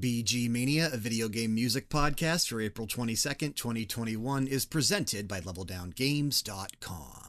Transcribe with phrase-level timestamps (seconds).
[0.00, 7.22] VGMania, a video game music podcast for April 22nd, 2021, is presented by LevelDownGames.com.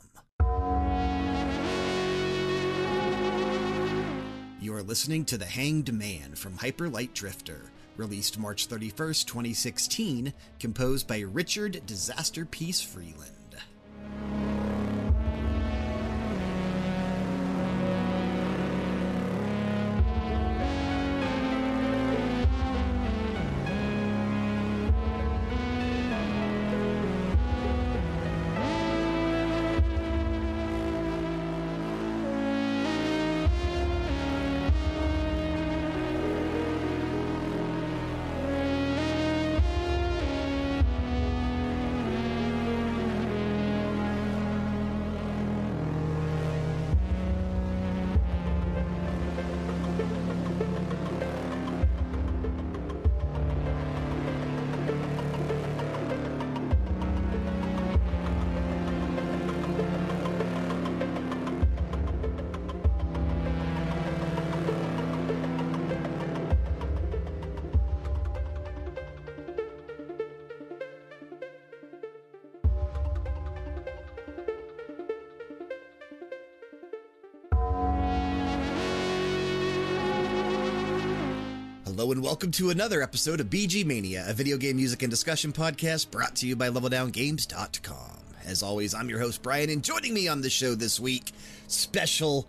[4.59, 11.07] You are listening to The Hanged Man from Hyperlight Drifter, released March 31st, 2016, composed
[11.07, 13.31] by Richard Disaster Peace Freeland.
[82.11, 86.35] And welcome to another episode of VGMania, a video game music and discussion podcast brought
[86.37, 88.19] to you by LevelDownGames.com.
[88.45, 91.33] As always, I'm your host, Brian, and joining me on the show this week,
[91.67, 92.47] special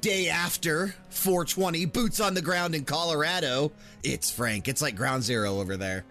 [0.00, 3.70] day after 420, boots on the ground in Colorado,
[4.02, 4.66] it's Frank.
[4.66, 6.06] It's like ground zero over there.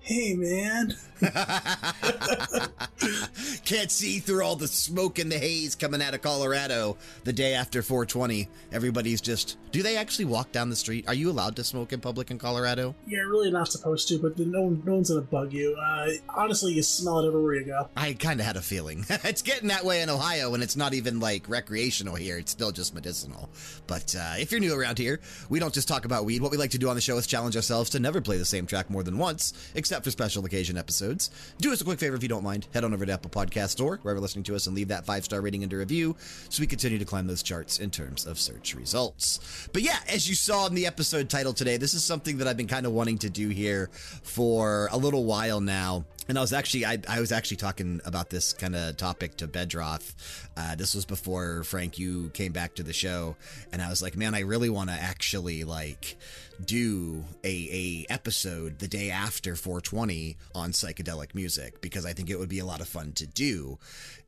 [0.00, 0.96] Hey, man.
[3.64, 7.54] Can't see through all the smoke and the haze coming out of Colorado the day
[7.54, 8.48] after 420.
[8.72, 9.58] Everybody's just.
[9.70, 11.06] Do they actually walk down the street?
[11.06, 12.94] Are you allowed to smoke in public in Colorado?
[13.06, 15.76] You're really not supposed to, but no, one, no one's gonna bug you.
[15.76, 17.88] Uh, honestly, you smell it everywhere you go.
[17.96, 19.04] I kind of had a feeling.
[19.08, 22.38] it's getting that way in Ohio, and it's not even like recreational here.
[22.38, 23.50] It's still just medicinal.
[23.86, 26.40] But uh, if you're new around here, we don't just talk about weed.
[26.40, 28.44] What we like to do on the show is challenge ourselves to never play the
[28.44, 31.09] same track more than once, except for special occasion episodes.
[31.58, 32.68] Do us a quick favor if you don't mind.
[32.72, 35.24] Head on over to Apple Podcast Store, wherever listening to us, and leave that five
[35.24, 36.16] star rating and a review
[36.48, 39.68] so we continue to climb those charts in terms of search results.
[39.72, 42.56] But yeah, as you saw in the episode title today, this is something that I've
[42.56, 43.90] been kind of wanting to do here
[44.22, 46.04] for a little while now.
[46.28, 49.48] And I was actually, I, I was actually talking about this kind of topic to
[49.48, 50.14] Bedroth.
[50.56, 53.36] Uh, this was before Frank, you came back to the show,
[53.72, 56.16] and I was like, man, I really want to actually like
[56.64, 62.38] do a, a episode the day after 420 on psychedelic music because I think it
[62.38, 63.78] would be a lot of fun to do.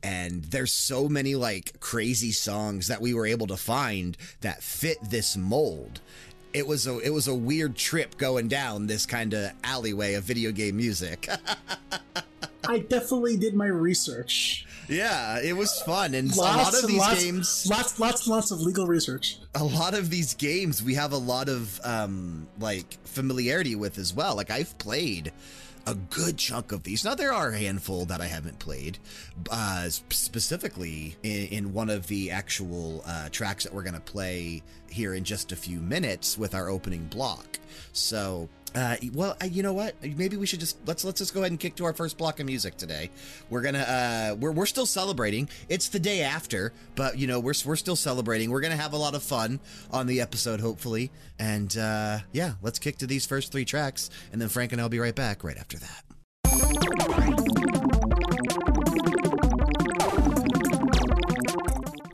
[0.01, 4.97] And there's so many like crazy songs that we were able to find that fit
[5.01, 6.01] this mold
[6.53, 10.23] it was a it was a weird trip going down this kind of alleyway of
[10.23, 11.27] video game music.
[12.67, 14.65] I definitely did my research.
[14.87, 18.51] Yeah, it was fun, and lots a lot of these lots, games, lots, lots, lots
[18.51, 19.37] of legal research.
[19.55, 24.13] A lot of these games, we have a lot of um, like familiarity with as
[24.13, 24.35] well.
[24.35, 25.31] Like I've played
[25.85, 27.03] a good chunk of these.
[27.03, 28.99] Now, there are a handful that I haven't played,
[29.51, 34.63] uh, specifically in, in, one of the actual uh, tracks that we're going to play
[34.89, 37.59] here in just a few minutes with our opening block.
[37.91, 39.95] So, uh, well, you know what?
[40.01, 42.39] Maybe we should just let's let's just go ahead and kick to our first block
[42.39, 43.09] of music today.
[43.49, 45.49] We're gonna uh, we're we're still celebrating.
[45.69, 48.49] It's the day after, but you know we're we're still celebrating.
[48.49, 49.59] We're gonna have a lot of fun
[49.91, 51.11] on the episode, hopefully.
[51.37, 54.89] And uh, yeah, let's kick to these first three tracks, and then Frank and I'll
[54.89, 56.03] be right back right after that.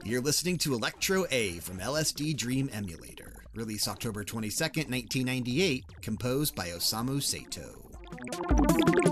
[0.04, 3.29] You're listening to Electro A from LSD Dream Emulator.
[3.60, 9.09] Released October 22nd, 1998, composed by Osamu Sato.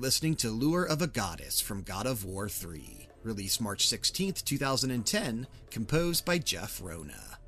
[0.00, 5.46] Listening to Lure of a Goddess from God of War 3, released March 16th, 2010,
[5.70, 7.39] composed by Jeff Rona.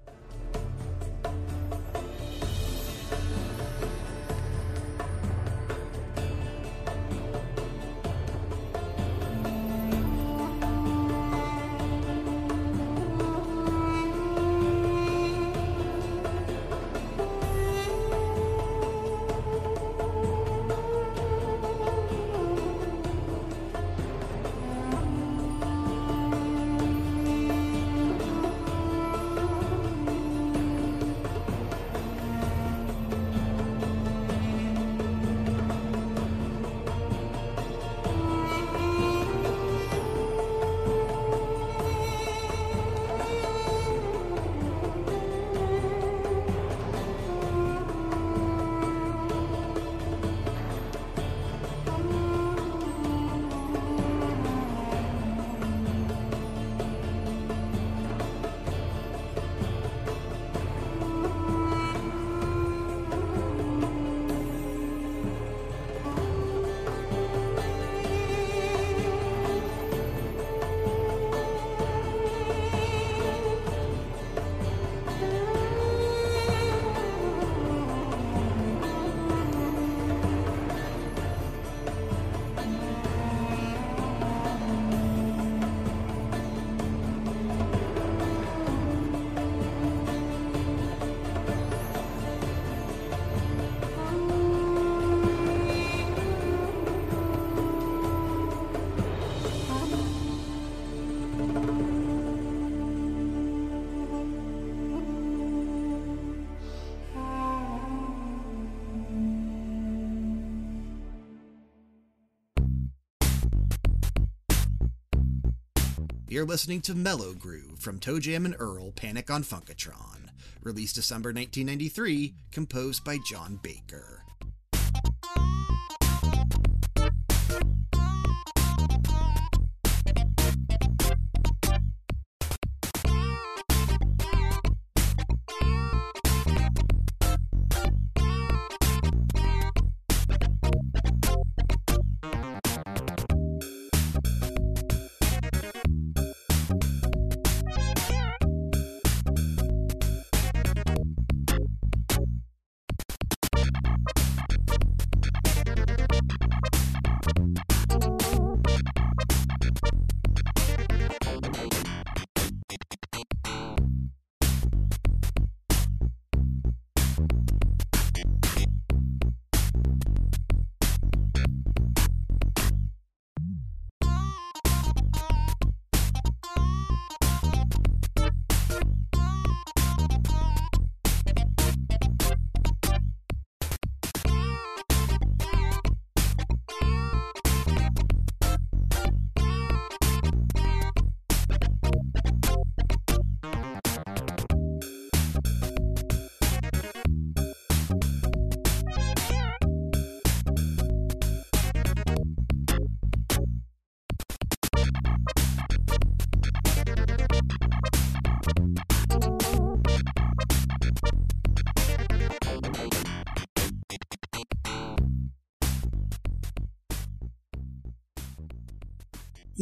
[116.32, 120.30] You're listening to Mellow Groove from ToeJam and Earl Panic on Funkotron,
[120.62, 124.24] released December 1993, composed by John Baker.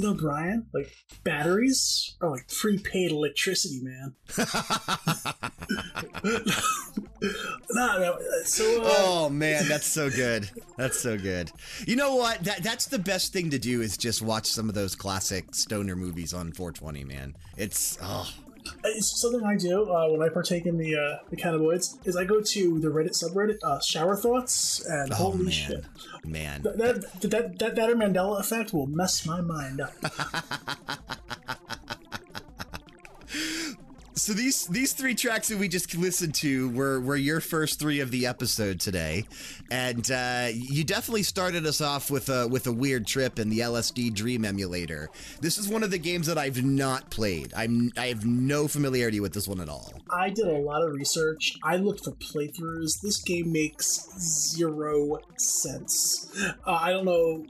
[0.01, 0.91] You know, Brian, like
[1.25, 4.15] batteries are like prepaid electricity, man.
[7.71, 10.49] no, so uh, oh man, that's so good.
[10.79, 11.53] That's so good.
[11.87, 12.43] You know what?
[12.45, 15.97] That that's the best thing to do is just watch some of those classic stoner
[15.97, 17.37] movies on 420, man.
[17.59, 18.33] It's oh,
[18.85, 22.25] it's something I do uh, when I partake in the uh, the cannabinoids is I
[22.25, 25.51] go to the Reddit subreddit uh, shower thoughts and oh holy man.
[25.51, 25.85] shit,
[26.25, 26.63] Man.
[26.63, 29.93] that that, that that that Mandela effect will mess my mind up.
[34.15, 38.01] So these these three tracks that we just listened to were were your first three
[38.01, 39.25] of the episode today,
[39.71, 43.61] and uh, you definitely started us off with a with a weird trip in the
[43.61, 45.11] LSD Dream emulator.
[45.41, 47.53] This is one of the games that I've not played.
[47.57, 49.95] I'm I have no familiarity with this one at all.
[50.11, 51.57] I did a lot of research.
[51.63, 53.01] I looked for playthroughs.
[53.01, 56.31] This game makes zero sense.
[56.67, 57.47] Uh, I don't know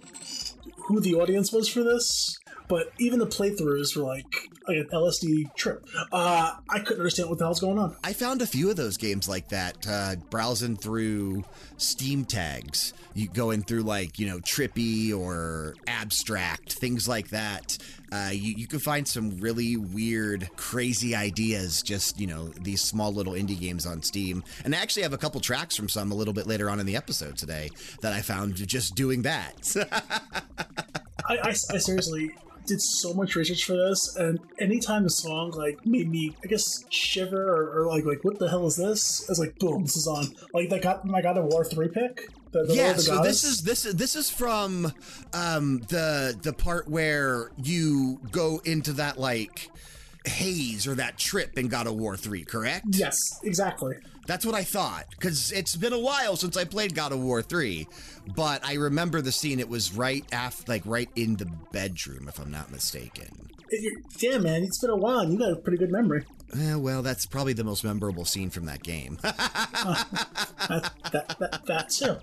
[0.90, 2.39] who the audience was for this,
[2.70, 5.84] but even the playthroughs were like, like an LSD trip.
[6.12, 7.96] Uh, I couldn't understand what the hell's going on.
[8.04, 11.42] I found a few of those games like that, uh, browsing through
[11.78, 12.94] Steam tags.
[13.12, 17.76] You going through like, you know, trippy or abstract, things like that.
[18.12, 23.12] Uh, you, you can find some really weird, crazy ideas, just, you know, these small
[23.12, 24.42] little indie games on Steam.
[24.64, 26.86] And I actually have a couple tracks from some a little bit later on in
[26.86, 29.76] the episode today that I found just doing that.
[31.28, 32.32] I, I, I seriously
[32.66, 36.84] did so much research for this, and anytime the song like made me, I guess,
[36.88, 39.28] shiver or, or like like what the hell is this?
[39.28, 40.26] I was like, boom, this is on.
[40.54, 42.28] Like that got my God of War three pick.
[42.52, 44.92] The, the yeah, so this is this is this is from
[45.32, 49.70] um, the the part where you go into that like
[50.26, 52.86] haze or that trip in God of War 3, correct?
[52.90, 53.96] Yes, exactly.
[54.26, 57.42] That's what I thought because it's been a while since I played God of War
[57.42, 57.88] 3,
[58.34, 59.58] but I remember the scene.
[59.60, 63.48] It was right after, like right in the bedroom, if I'm not mistaken.
[64.18, 66.24] Yeah, man, it's been a while and you got a pretty good memory.
[66.58, 69.18] Eh, well, that's probably the most memorable scene from that game.
[69.22, 69.32] uh,
[70.68, 72.16] that, that, that, that too.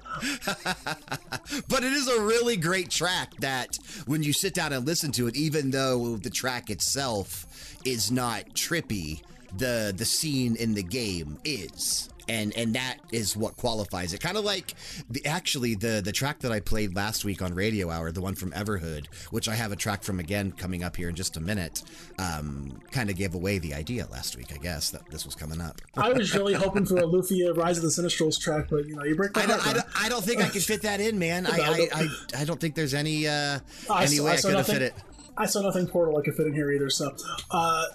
[1.70, 5.28] but it is a really great track that when you sit down and listen to
[5.28, 7.46] it, even though the track itself
[7.86, 9.22] is not trippy,
[9.56, 14.22] the the scene in the game is and and that is what qualifies it.
[14.22, 14.74] Kind of like
[15.10, 18.36] the actually the the track that I played last week on Radio Hour, the one
[18.36, 21.42] from Everhood, which I have a track from again coming up here in just a
[21.42, 21.84] minute.
[22.20, 25.62] Um, kind of gave away the idea last week, I guess, that this was coming
[25.62, 25.82] up.
[25.98, 29.04] I was really hoping for a Lufia Rise of the Sinistrals track, but you know,
[29.04, 31.20] you break my I don't, I don't, I don't think I can fit that in,
[31.20, 31.46] man.
[31.46, 32.08] I, I, I,
[32.42, 34.94] I don't think there's any uh, any way I, I could have fit it.
[35.38, 36.90] I saw nothing Portal I could fit in here either.
[36.90, 37.16] So,
[37.52, 37.86] uh,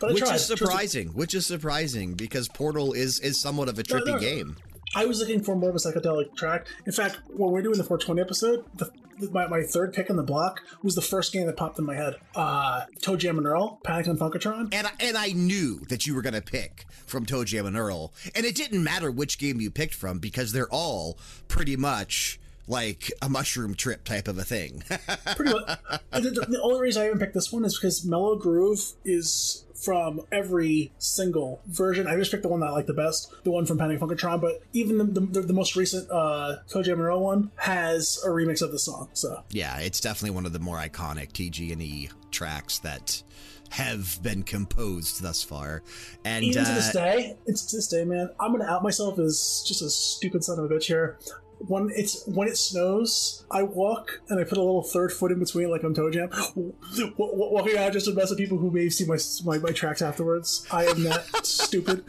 [0.00, 1.08] but which is surprising.
[1.08, 4.18] Which is surprising because Portal is is somewhat of a trippy no, no.
[4.18, 4.56] game.
[4.94, 6.66] I was looking for more of a psychedelic track.
[6.86, 8.90] In fact, when we are doing the 420 episode, the,
[9.30, 11.94] my, my third pick in the block was the first game that popped in my
[11.94, 12.16] head.
[12.34, 14.72] Uh, ToeJam and Earl, Panic on Funkotron.
[14.72, 18.14] And I, and I knew that you were going to pick from ToeJam and Earl.
[18.34, 23.10] And it didn't matter which game you picked from because they're all pretty much like
[23.22, 24.82] a mushroom trip type of a thing.
[25.36, 25.78] Pretty much.
[26.12, 30.20] The, the, only reason I even picked this one is because Mellow Groove is from
[30.30, 32.06] every single version.
[32.06, 34.40] I just picked the one that I like the best, the one from Panic Funkotron.
[34.40, 38.70] But even the, the, the most recent uh, and Earl one has a remix of
[38.70, 39.08] the song.
[39.14, 43.22] So yeah, it's definitely one of the more iconic TG&E tracks that
[43.70, 45.82] have been composed thus far.
[46.24, 48.30] And even to this uh, day, it's to this day, man.
[48.40, 51.18] I'm gonna out myself as just a stupid son of a bitch here
[51.66, 55.38] when it's when it snows, I walk and I put a little third foot in
[55.38, 56.30] between, like I'm ToeJam,
[57.16, 60.66] walking out just to mess with people who may see my my, my tracks afterwards.
[60.70, 62.04] I am that stupid.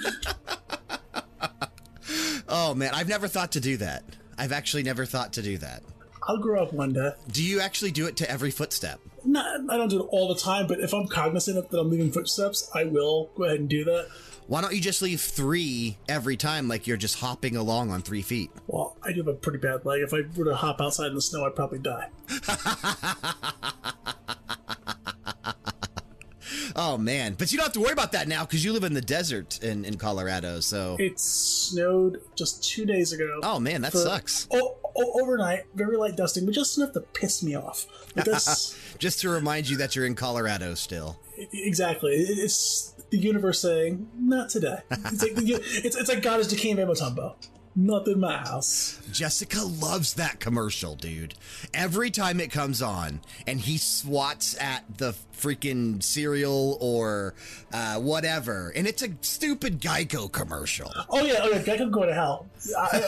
[2.47, 4.03] Oh man, I've never thought to do that.
[4.37, 5.83] I've actually never thought to do that.
[6.27, 7.11] I'll grow up one day.
[7.31, 8.99] Do you actually do it to every footstep?
[9.25, 12.11] No, I don't do it all the time, but if I'm cognizant that I'm leaving
[12.11, 14.07] footsteps, I will go ahead and do that.
[14.49, 18.23] Why don't you just leave three every time, like you're just hopping along on three
[18.23, 18.49] feet?
[18.65, 20.01] Well, I do have a pretty bad leg.
[20.01, 22.09] If I were to hop outside in the snow, I'd probably die.
[26.75, 28.95] oh man, but you don't have to worry about that now because you live in
[28.95, 30.61] the desert in, in Colorado.
[30.61, 33.41] So it snowed just two days ago.
[33.43, 34.47] Oh man, that sucks.
[34.49, 37.85] Oh, oh, overnight, very light dusting, but just enough to piss me off.
[38.97, 41.19] just to remind you that you're in Colorado still.
[41.53, 42.15] Exactly.
[42.15, 47.35] It's the universe saying, "Not today." It's like, it's, it's like God is Dikembe Mutombo.
[47.75, 48.99] Not in my house.
[49.11, 51.35] Jessica loves that commercial, dude.
[51.73, 57.35] Every time it comes on and he swats at the freaking cereal or
[57.71, 60.91] uh, whatever, and it's a stupid Geico commercial.
[61.09, 62.47] Oh, yeah, oh, yeah, Geico go to hell.
[62.77, 62.99] I,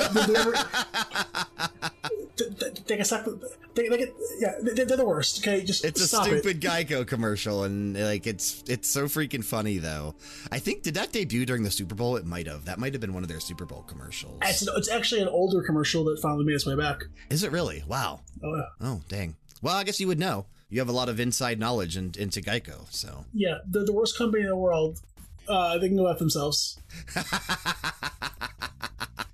[2.86, 3.44] take a second.
[3.74, 5.40] They, they get, yeah, they're the worst.
[5.40, 6.68] Okay, just it's a stupid it.
[6.68, 10.16] Geico commercial, and like it's it's so freaking funny though.
[10.52, 12.18] I think did that debut during the Super Bowl?
[12.18, 12.66] It might have.
[12.66, 14.40] That might have been one of their Super Bowl commercials.
[14.62, 17.04] It's, it's actually an older commercial that finally made its way back.
[17.30, 17.84] Is it really?
[17.88, 18.22] Wow.
[18.44, 18.64] Oh yeah.
[18.82, 19.36] Oh dang.
[19.62, 20.46] Well, I guess you would know.
[20.70, 24.18] You have a lot of inside knowledge in, into Geico, so yeah, they're the worst
[24.18, 25.00] company in the world.
[25.48, 26.80] Uh, they can go at themselves.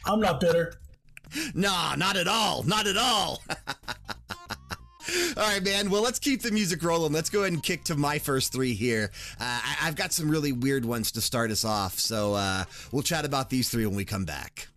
[0.05, 0.74] I'm not bitter.
[1.53, 2.63] Nah, not at all.
[2.63, 3.43] Not at all.
[5.38, 5.89] All right, man.
[5.89, 7.13] Well, let's keep the music rolling.
[7.13, 9.12] Let's go ahead and kick to my first three here.
[9.39, 13.03] Uh, I- have got some really weird ones to start us off, so uh, we'll
[13.03, 14.67] chat about these three when we come back.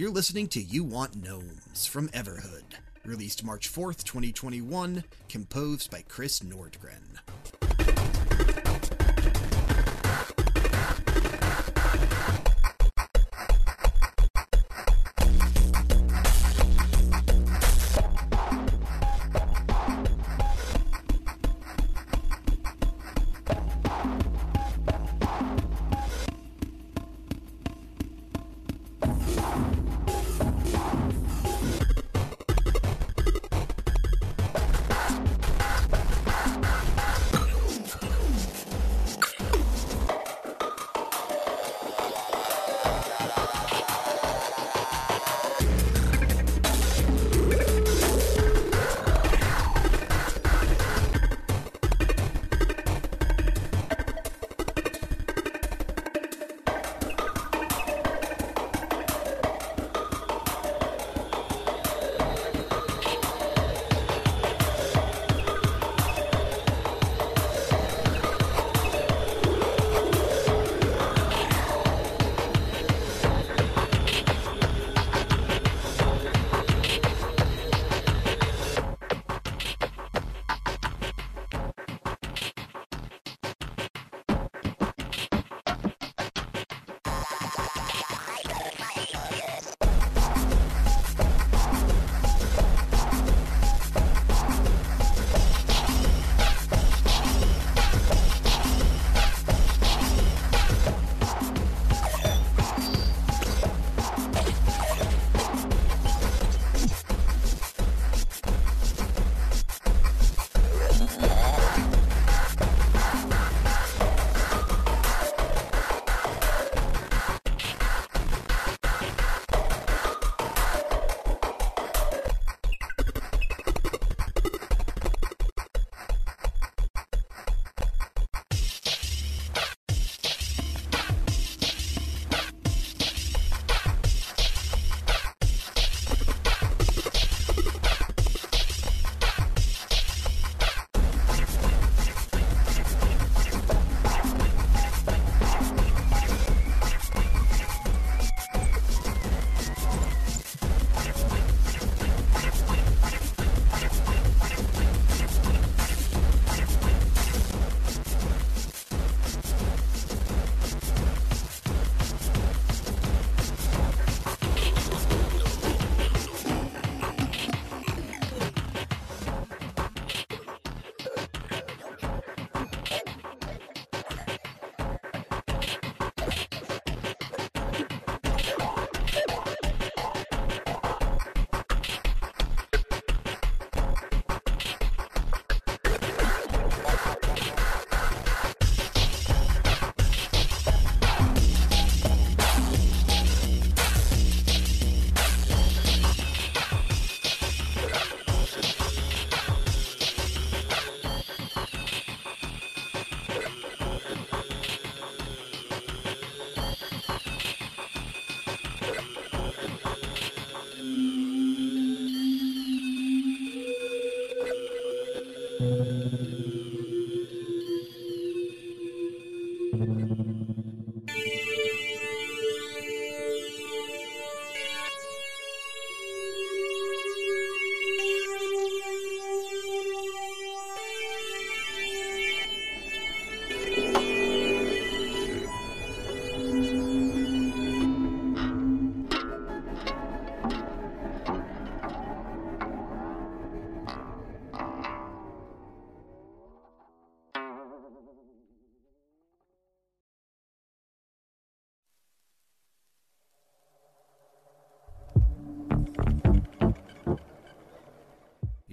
[0.00, 2.64] You're listening to You Want Gnomes from Everhood,
[3.04, 7.18] released March 4th, 2021, composed by Chris Nordgren.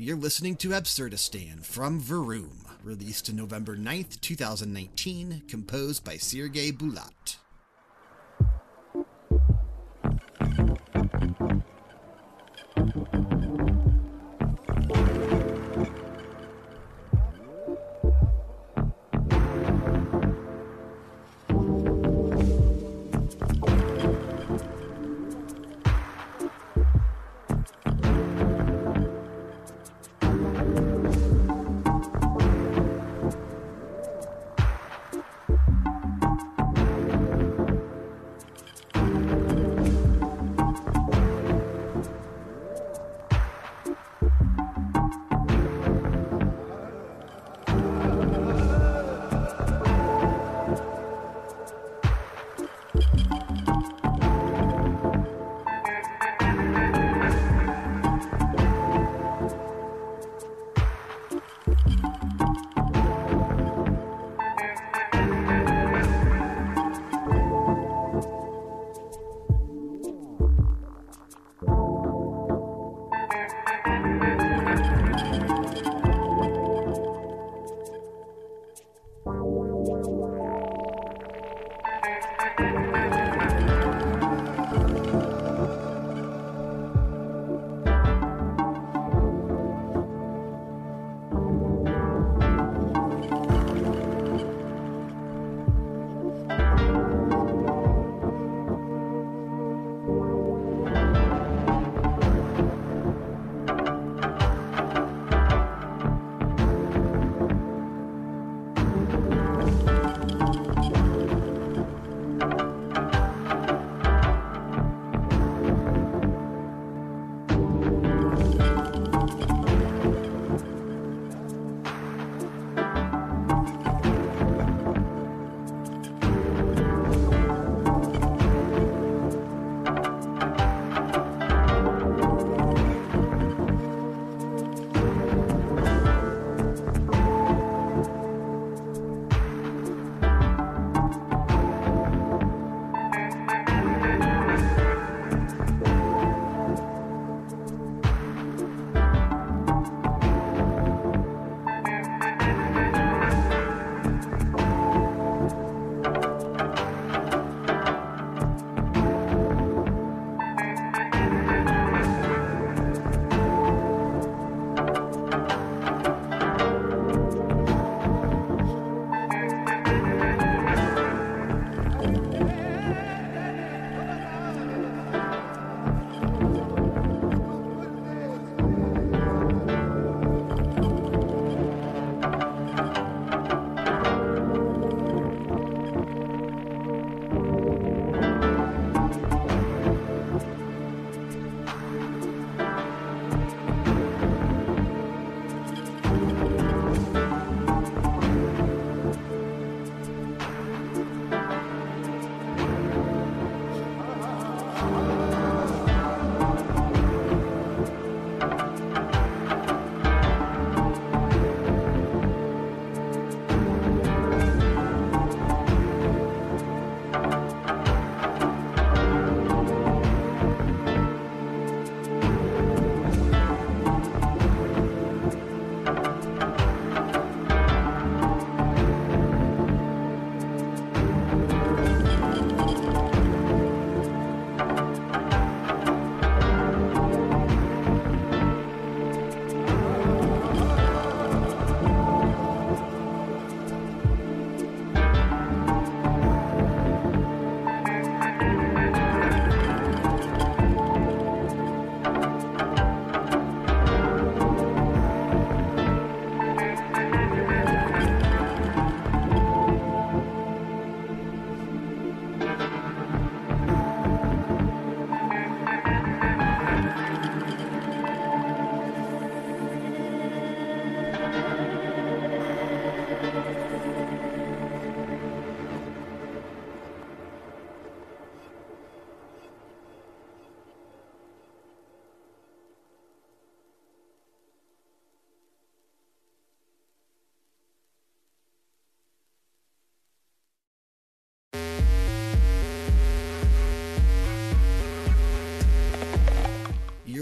[0.08, 7.16] You're listening to Absurdistan from Wurroom, released November 9th, 2019, composed by Sergei Bulat.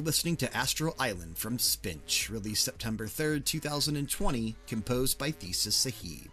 [0.06, 6.25] Listening to Astral Island from Spinch, released September 3rd, 2020, composed by Thesis Sahib.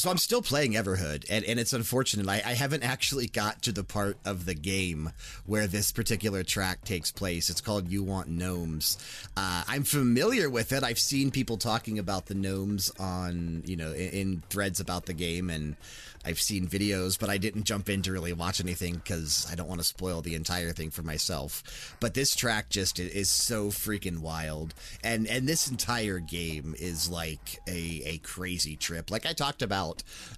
[0.00, 2.26] So I'm still playing Everhood, and, and it's unfortunate.
[2.26, 5.12] I, I haven't actually got to the part of the game
[5.44, 7.50] where this particular track takes place.
[7.50, 8.96] It's called You Want Gnomes.
[9.36, 10.82] Uh, I'm familiar with it.
[10.82, 15.12] I've seen people talking about the gnomes on, you know, in, in threads about the
[15.12, 15.76] game, and
[16.24, 19.68] I've seen videos, but I didn't jump in to really watch anything because I don't
[19.68, 21.96] want to spoil the entire thing for myself.
[21.98, 27.60] But this track just is so freaking wild, and and this entire game is like
[27.66, 29.10] a a crazy trip.
[29.10, 29.89] Like I talked about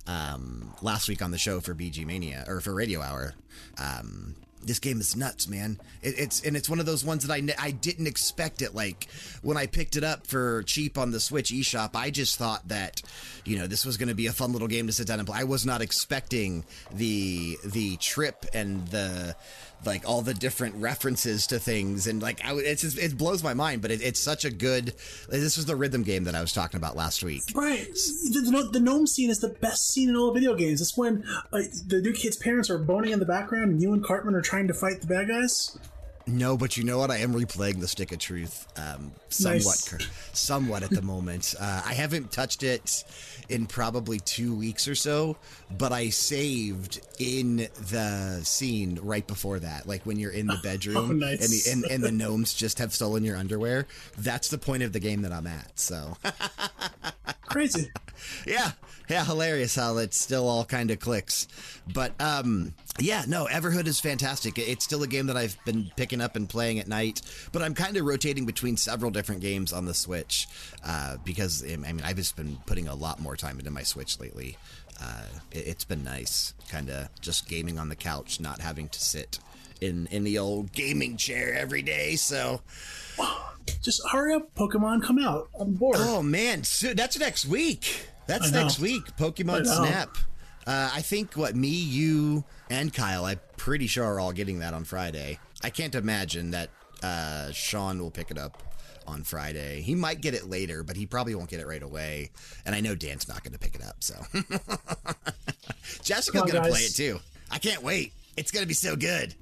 [0.06, 3.34] um, last week on the show for VGMania or for Radio Hour.
[3.78, 5.78] Um, this game is nuts, man.
[6.02, 8.74] It, it's and it's one of those ones that I I didn't expect it.
[8.74, 9.08] Like
[9.42, 13.02] when I picked it up for cheap on the Switch eShop, I just thought that
[13.44, 15.26] you know this was going to be a fun little game to sit down and
[15.26, 15.40] play.
[15.40, 19.36] I was not expecting the the trip and the
[19.84, 22.06] like all the different references to things.
[22.06, 24.94] And like I, it's just, it blows my mind but it, it's such a good
[25.28, 27.42] this was the rhythm game that i was talking about last week.
[27.54, 27.86] Right.
[27.86, 30.80] The, the, gnome scene is the best scene in all video games.
[30.80, 34.02] It's when uh, the new kid's parents are boning in the background and you and
[34.02, 35.78] cartman are trying to fight the bad guys
[36.26, 37.10] no, but you know what?
[37.10, 40.08] I am replaying the Stick of Truth um, somewhat, nice.
[40.32, 41.54] somewhat at the moment.
[41.62, 43.04] Uh, I haven't touched it
[43.48, 45.36] in probably two weeks or so,
[45.70, 50.96] but I saved in the scene right before that, like when you're in the bedroom
[50.96, 51.68] oh, nice.
[51.68, 53.86] and, the, and, and the gnomes just have stolen your underwear.
[54.18, 55.78] That's the point of the game that I'm at.
[55.78, 56.16] So
[57.46, 57.90] crazy.
[58.46, 58.72] Yeah,
[59.08, 61.48] yeah, hilarious how it still all kind of clicks.
[61.92, 64.58] But um, yeah, no, Everhood is fantastic.
[64.58, 67.74] It's still a game that I've been picking up and playing at night, but I'm
[67.74, 70.48] kind of rotating between several different games on the Switch
[70.84, 74.20] uh, because I mean I've just been putting a lot more time into my Switch
[74.20, 74.56] lately.
[75.00, 79.00] Uh, it, has been nice, kind of just gaming on the couch, not having to
[79.00, 79.40] sit
[79.80, 82.16] in in the old gaming chair every day.
[82.16, 82.62] So.
[83.80, 85.48] Just hurry up, Pokemon, come out.
[85.58, 85.96] I'm bored.
[85.98, 88.08] Oh man, so that's next week.
[88.26, 89.04] That's next week.
[89.16, 90.16] Pokemon Snap.
[90.66, 93.24] Uh, I think what me, you, and Kyle.
[93.24, 95.38] I'm pretty sure are all getting that on Friday.
[95.62, 96.70] I can't imagine that
[97.02, 98.62] uh, Sean will pick it up
[99.06, 99.80] on Friday.
[99.80, 102.30] He might get it later, but he probably won't get it right away.
[102.64, 104.14] And I know Dan's not going to pick it up, so
[106.02, 107.18] Jessica's going to play it too.
[107.50, 108.12] I can't wait.
[108.36, 109.34] It's going to be so good.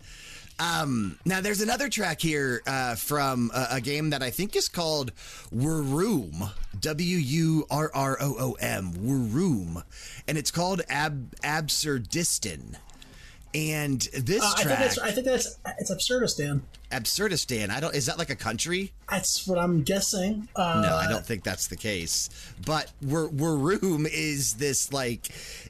[0.61, 4.69] Um, now, there's another track here uh, from a, a, game that I think is
[4.69, 5.11] called
[5.55, 9.83] Wurroom, W U R R O O M, Wurroom,
[10.29, 12.77] and it's called Ab- Absurdistan.
[13.55, 16.63] And this uh, track, I think that's, I think that's it's Absurdistan.
[16.93, 17.71] Absurdistan.
[17.71, 17.95] I don't.
[17.95, 18.93] Is that like a country?
[19.11, 20.47] That's what I'm guessing.
[20.55, 22.29] Uh, no, I don't think that's the case.
[22.65, 25.23] But Wurroom is this like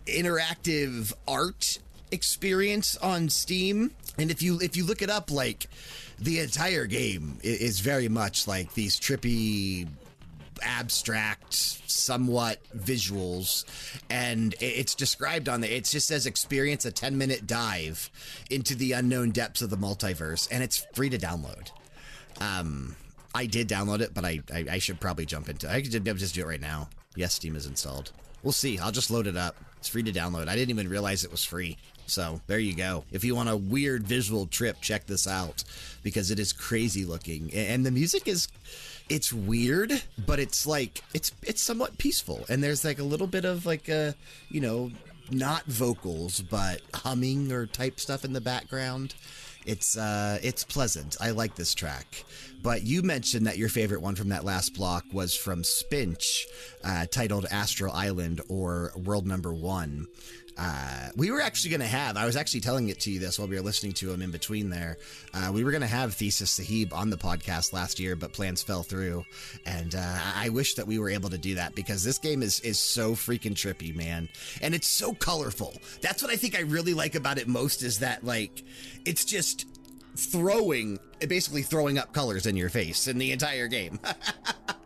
[0.06, 1.78] interactive art
[2.12, 3.92] experience on Steam.
[4.20, 5.66] And if you if you look it up, like
[6.18, 9.88] the entire game is very much like these trippy
[10.62, 13.64] abstract, somewhat visuals,
[14.10, 15.74] and it's described on the.
[15.74, 18.10] It just says experience a 10 minute dive
[18.50, 21.70] into the unknown depths of the multiverse, and it's free to download.
[22.40, 22.96] Um,
[23.34, 25.70] I did download it, but I, I, I should probably jump into it.
[25.70, 26.90] I could just do it right now.
[27.16, 28.12] Yes, Steam is installed.
[28.42, 28.78] We'll see.
[28.78, 29.56] I'll just load it up.
[29.78, 30.48] It's free to download.
[30.48, 31.78] I didn't even realize it was free.
[32.10, 33.04] So there you go.
[33.12, 35.62] If you want a weird visual trip, check this out
[36.02, 37.52] because it is crazy looking.
[37.54, 38.48] And the music is
[39.08, 42.44] it's weird, but it's like it's it's somewhat peaceful.
[42.48, 44.14] And there's like a little bit of like a,
[44.48, 44.90] you know,
[45.30, 49.14] not vocals, but humming or type stuff in the background.
[49.64, 51.16] It's uh it's pleasant.
[51.20, 52.24] I like this track.
[52.62, 56.42] But you mentioned that your favorite one from that last block was from Spinch,
[56.84, 60.08] uh, titled Astral Island or World Number One.
[60.62, 63.38] Uh, we were actually going to have, I was actually telling it to you this
[63.38, 64.98] while we were listening to him in between there.
[65.32, 68.62] Uh, we were going to have Thesis Sahib on the podcast last year, but plans
[68.62, 69.24] fell through.
[69.64, 72.60] And uh, I wish that we were able to do that because this game is,
[72.60, 74.28] is so freaking trippy, man.
[74.60, 75.78] And it's so colorful.
[76.02, 78.62] That's what I think I really like about it most is that, like,
[79.06, 79.66] it's just
[80.14, 83.98] throwing, basically throwing up colors in your face in the entire game.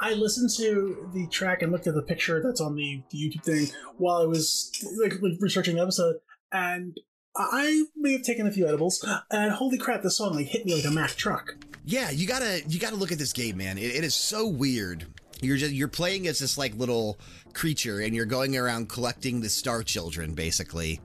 [0.00, 3.44] I listened to the track and looked at the picture that's on the, the YouTube
[3.44, 4.70] thing while I was
[5.02, 6.16] like, researching the episode,
[6.52, 6.96] and
[7.36, 10.74] I may have taken a few edibles, and holy crap, this song like hit me
[10.74, 11.56] like a Mack truck.
[11.84, 13.78] Yeah, you gotta you gotta look at this game, man.
[13.78, 15.06] it, it is so weird.
[15.40, 17.18] You're just you're playing as this like little
[17.52, 21.00] creature, and you're going around collecting the star children, basically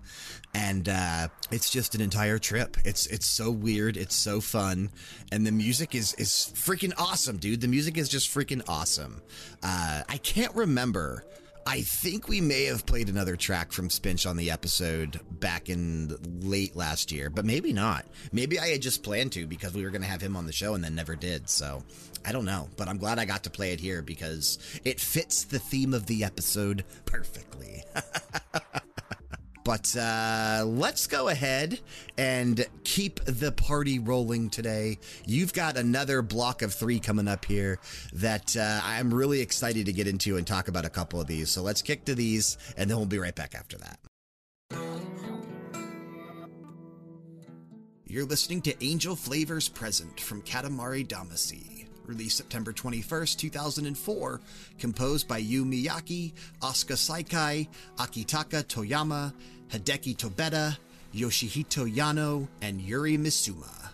[0.53, 2.77] and uh, it's just an entire trip.
[2.85, 3.97] It's it's so weird.
[3.97, 4.89] It's so fun,
[5.31, 7.61] and the music is is freaking awesome, dude.
[7.61, 9.21] The music is just freaking awesome.
[9.61, 11.25] Uh, I can't remember.
[11.65, 16.13] I think we may have played another track from Spinch on the episode back in
[16.41, 18.05] late last year, but maybe not.
[18.33, 20.51] Maybe I had just planned to because we were going to have him on the
[20.51, 21.49] show and then never did.
[21.49, 21.81] So
[22.25, 25.45] I don't know, but I'm glad I got to play it here because it fits
[25.45, 27.83] the theme of the episode perfectly.
[29.63, 31.79] But uh, let's go ahead
[32.17, 34.99] and keep the party rolling today.
[35.25, 37.79] You've got another block of three coming up here
[38.13, 41.49] that uh, I'm really excited to get into and talk about a couple of these.
[41.49, 43.99] So let's kick to these, and then we'll be right back after that.
[48.05, 51.73] You're listening to Angel Flavors Present from Katamari Damacy
[52.05, 54.41] released September 21st, 2004,
[54.79, 59.33] composed by Yu Miyake, Asuka Sakai, Akitaka Toyama,
[59.69, 60.77] Hideki Tobeta,
[61.13, 63.93] Yoshihito Yano, and Yuri Misuma.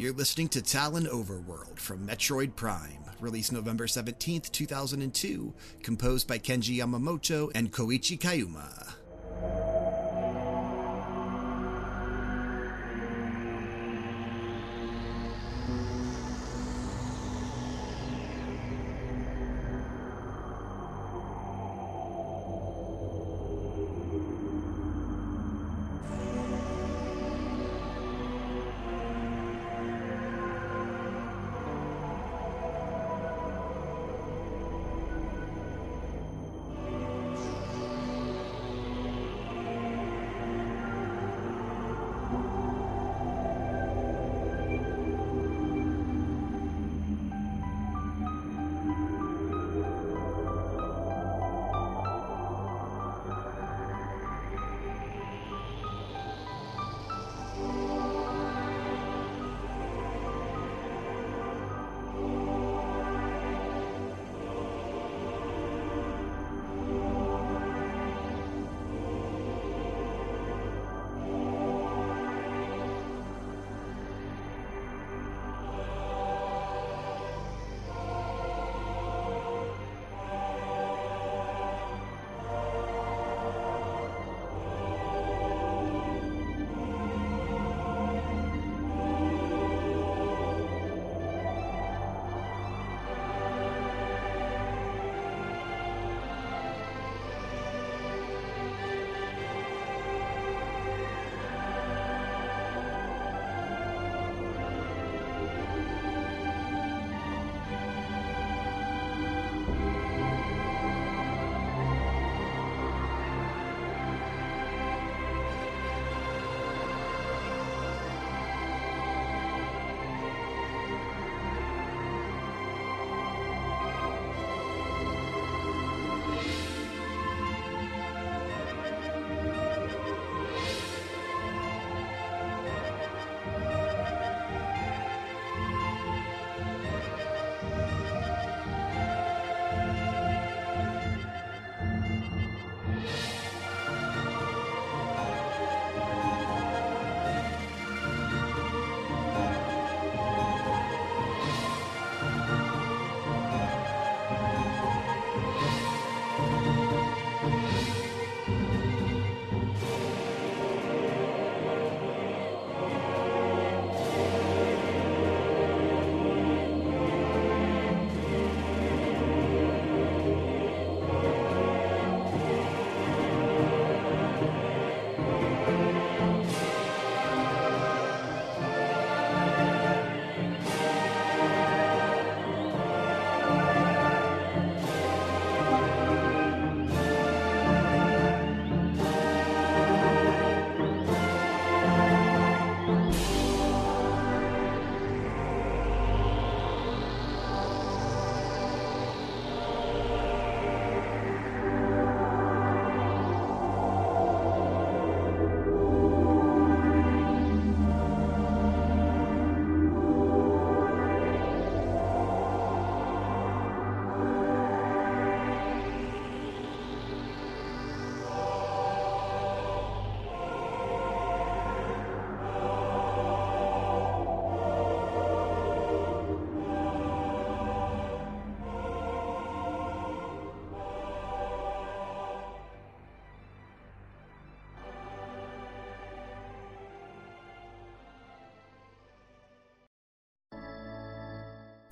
[0.00, 6.78] You're listening to Tallon Overworld from Metroid Prime, released November 17th, 2002, composed by Kenji
[6.78, 8.94] Yamamoto and Koichi Kyuma.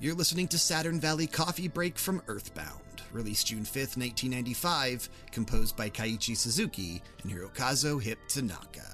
[0.09, 5.91] You're listening to Saturn Valley Coffee Break from Earthbound, released June 5th, 1995, composed by
[5.91, 8.88] Keiichi Suzuki and Hirokazu Hip Tanaka.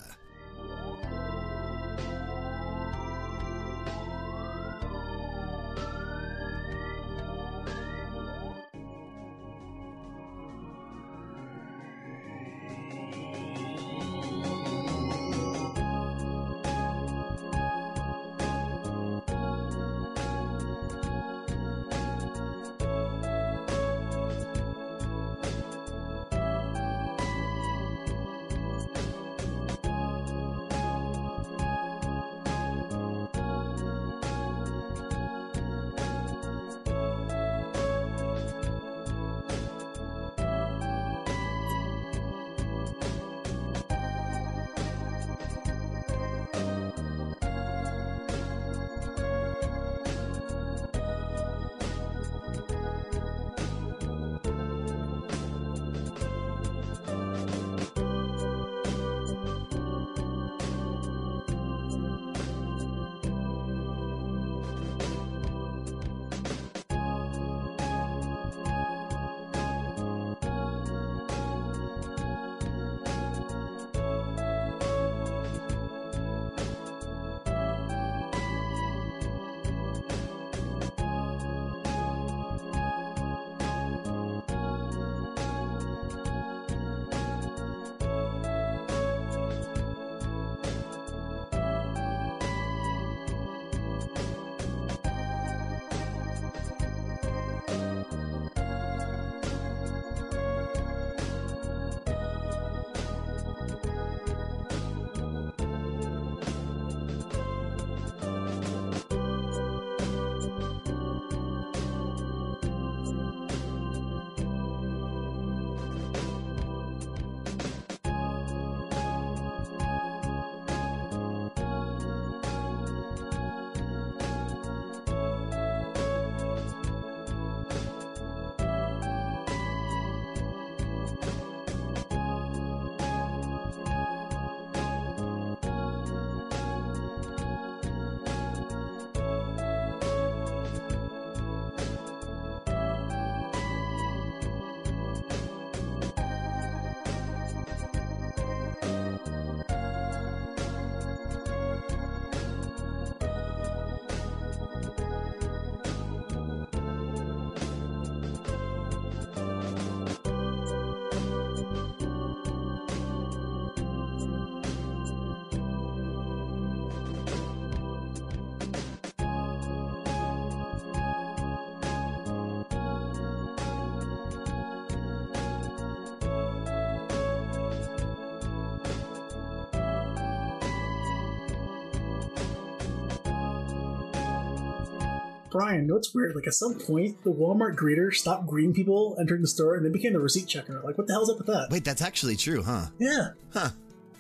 [185.56, 186.36] Brian, you know what's weird?
[186.36, 189.90] Like at some point, the Walmart greeter stopped greeting people entering the store, and they
[189.90, 190.82] became the receipt checker.
[190.84, 191.70] Like, what the hell's up with that?
[191.72, 192.88] Wait, that's actually true, huh?
[193.00, 193.30] Yeah.
[193.54, 193.70] Huh.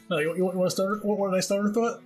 [0.09, 1.03] No, you, you, want to start?
[1.03, 2.01] What, what did I start thought?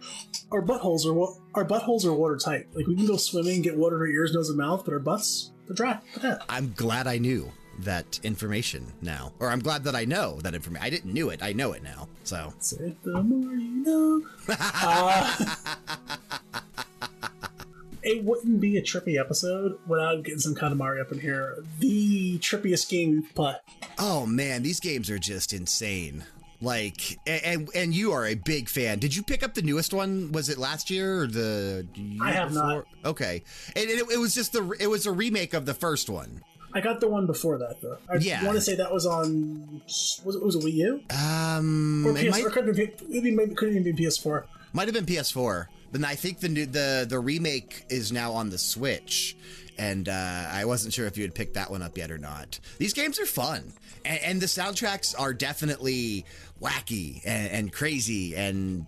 [0.52, 2.70] Our buttholes are our buttholes are watertight.
[2.74, 4.96] Like we can go swimming, and get water in our ears, nose, and mouth, but
[4.96, 6.00] our butts they're dry.
[6.50, 7.52] I'm glad I knew
[7.82, 9.34] that information now.
[9.38, 10.84] Or I'm glad that I know that information.
[10.84, 11.44] I didn't knew it.
[11.44, 12.08] I know it now.
[12.24, 12.52] So,
[13.04, 14.22] the more you know.
[14.82, 15.46] Uh,
[18.10, 21.64] it wouldn't be a trippy episode without getting some Katamari up in here.
[21.80, 23.56] The trippiest game play.
[23.98, 26.24] oh man, these games are just insane.
[26.62, 29.00] Like, and and you are a big fan.
[29.00, 30.32] Did you pick up the newest one?
[30.34, 31.88] Was it last year or the?
[31.96, 32.86] Year I have not.
[33.06, 33.44] Okay,
[33.78, 36.42] and it, it was just the it was a remake of the first one.
[36.74, 37.98] I got the one before that though.
[38.10, 38.44] I Yeah.
[38.44, 39.82] want to say that was on.
[40.26, 42.44] Was it was it Wii U Um, or it PS?
[42.44, 44.44] might, could maybe, maybe could even be PS4.
[44.74, 48.50] might have been PS4, but I think the new the the remake is now on
[48.50, 49.36] the Switch,
[49.78, 52.60] and uh, I wasn't sure if you had picked that one up yet or not.
[52.78, 53.74] These games are fun,
[54.06, 56.26] and, and the soundtracks are definitely
[56.62, 58.36] wacky and, and crazy.
[58.36, 58.86] And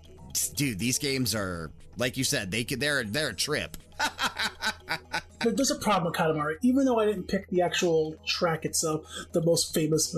[0.55, 3.77] dude, these games are like you said, they could they're they're a trip.
[5.43, 6.55] But there's a problem with Katamari.
[6.61, 10.13] Even though I didn't pick the actual track itself, the most famous.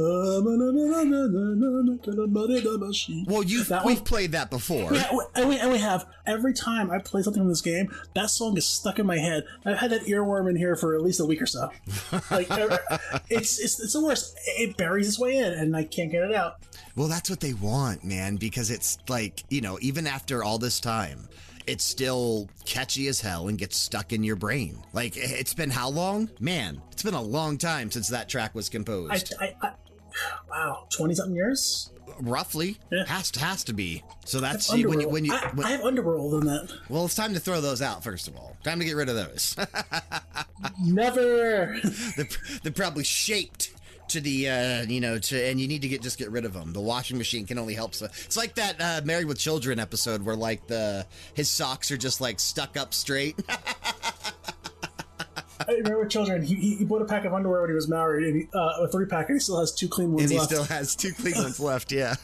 [3.27, 4.03] Well, you've That we've one?
[4.05, 4.93] played that before.
[4.93, 6.05] Yeah, and we, and we have.
[6.25, 9.43] Every time I play something in this game, that song is stuck in my head.
[9.65, 11.69] I've had that earworm in here for at least a week or so.
[12.31, 12.47] Like,
[13.29, 14.37] it's, it's, it's the worst.
[14.57, 16.55] It buries its way in, and I can't get it out.
[16.95, 20.79] Well, that's what they want, man, because it's like, you know, even after all this
[20.79, 21.27] time,
[21.67, 24.77] it's still catchy as hell and gets stuck in your brain.
[24.93, 26.29] Like, it's been how long?
[26.39, 29.33] Man, it's been a long time since that track was composed.
[29.39, 29.71] I, I
[30.49, 31.89] wow, twenty something years.
[32.19, 32.77] Roughly.
[32.91, 33.05] Yeah.
[33.05, 34.03] Has, to, has to be.
[34.25, 36.71] So that's when you, when you, I, when- I have Underworld in that.
[36.87, 38.55] well, it's time to throw those out, first of all.
[38.63, 39.55] Time to get rid of those.
[40.83, 41.79] Never.
[42.15, 42.27] they're,
[42.61, 43.71] they're probably shaped
[44.13, 46.53] to the uh you know to and you need to get just get rid of
[46.53, 49.79] them the washing machine can only help so it's like that uh married with children
[49.79, 53.39] episode where like the his socks are just like stuck up straight.
[55.65, 58.27] I remember with children, he, he, bought a pack of underwear when he was married,
[58.27, 60.37] and he, uh, a three pack, and he still has two clean ones and he
[60.37, 60.51] left.
[60.51, 62.15] still has two clean ones left yeah.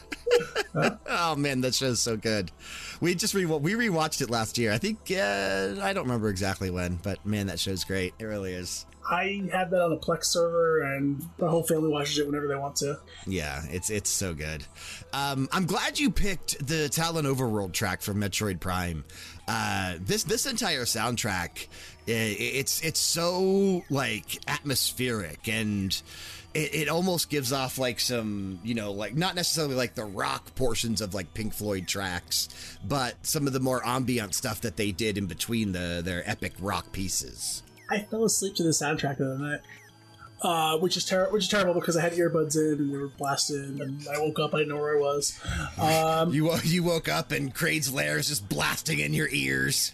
[1.08, 2.52] Oh man that show's so good.
[3.00, 4.72] We just re we rewatched it last year.
[4.72, 8.14] I think uh i don't remember exactly when but man that show's great.
[8.18, 12.18] It really is I have that on a Plex server, and the whole family watches
[12.18, 12.98] it whenever they want to.
[13.26, 14.64] Yeah, it's it's so good.
[15.12, 19.04] Um, I'm glad you picked the Tallon Overworld track from Metroid Prime.
[19.48, 21.66] Uh, this this entire soundtrack,
[22.06, 26.00] i it's it's so like atmospheric and.
[26.52, 30.52] It, it almost gives off like some, you know, like not necessarily like the rock
[30.56, 32.48] portions of like Pink Floyd tracks,
[32.84, 36.54] but some of the more ambient stuff that they did in between the their epic
[36.58, 37.62] rock pieces.
[37.90, 39.60] I fell asleep to the soundtrack the other night,
[40.42, 43.08] uh, which is ter- which is terrible because I had earbuds in and they were
[43.08, 45.38] blasted, and I woke up, I didn't know where I was.
[45.78, 49.92] Um, You wo- you woke up and Kraid's lair is just blasting in your ears.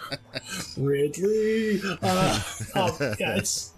[0.76, 1.80] Ridley.
[2.02, 2.40] Uh,
[2.76, 3.72] oh, yeah, it's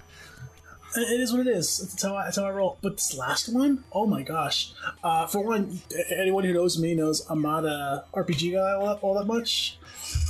[0.96, 1.78] it is what it is.
[1.78, 2.78] That's how I, that's how I roll.
[2.82, 4.72] But this last one, oh my gosh!
[5.04, 5.80] Uh, for one,
[6.10, 9.78] anyone who knows me knows I'm not a RPG guy all that, all that much.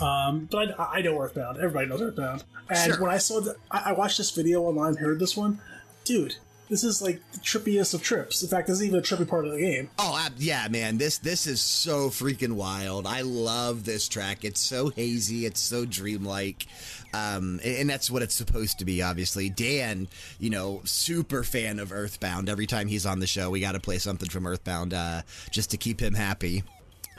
[0.02, 1.58] Um, but I, I know Earthbound.
[1.58, 2.44] Everybody knows Earthbound.
[2.68, 3.02] And Sure.
[3.02, 5.60] when I saw that, I, I watched this video online, heard this one,
[6.04, 6.36] dude.
[6.68, 8.42] This is like the trippiest of trips.
[8.42, 9.88] In fact, this is even a trippy part of the game.
[9.98, 10.98] Oh ab- yeah, man!
[10.98, 13.06] This this is so freaking wild.
[13.06, 14.44] I love this track.
[14.44, 15.46] It's so hazy.
[15.46, 16.66] It's so dreamlike,
[17.14, 19.00] um, and and that's what it's supposed to be.
[19.02, 20.08] Obviously, Dan,
[20.38, 22.48] you know, super fan of Earthbound.
[22.48, 25.70] Every time he's on the show, we got to play something from Earthbound uh, just
[25.70, 26.64] to keep him happy.